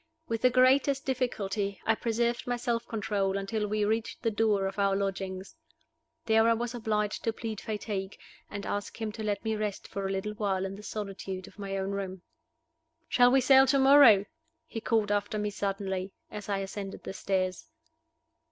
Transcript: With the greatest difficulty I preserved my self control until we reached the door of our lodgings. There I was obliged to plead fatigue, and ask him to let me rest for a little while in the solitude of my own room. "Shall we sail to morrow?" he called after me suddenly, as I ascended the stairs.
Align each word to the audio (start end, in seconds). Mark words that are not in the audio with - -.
With 0.27 0.41
the 0.41 0.49
greatest 0.49 1.05
difficulty 1.05 1.79
I 1.85 1.93
preserved 1.93 2.47
my 2.47 2.57
self 2.57 2.87
control 2.87 3.37
until 3.37 3.67
we 3.67 3.85
reached 3.85 4.23
the 4.23 4.31
door 4.31 4.65
of 4.65 4.79
our 4.79 4.95
lodgings. 4.95 5.55
There 6.25 6.49
I 6.49 6.53
was 6.55 6.73
obliged 6.73 7.23
to 7.23 7.31
plead 7.31 7.61
fatigue, 7.61 8.17
and 8.49 8.65
ask 8.65 8.99
him 8.99 9.11
to 9.11 9.23
let 9.23 9.45
me 9.45 9.55
rest 9.55 9.87
for 9.87 10.07
a 10.07 10.11
little 10.11 10.33
while 10.33 10.65
in 10.65 10.75
the 10.75 10.81
solitude 10.81 11.47
of 11.47 11.59
my 11.59 11.77
own 11.77 11.91
room. 11.91 12.23
"Shall 13.09 13.29
we 13.31 13.41
sail 13.41 13.67
to 13.67 13.77
morrow?" 13.77 14.25
he 14.65 14.81
called 14.81 15.11
after 15.11 15.37
me 15.37 15.51
suddenly, 15.51 16.13
as 16.31 16.49
I 16.49 16.57
ascended 16.61 17.03
the 17.03 17.13
stairs. 17.13 17.67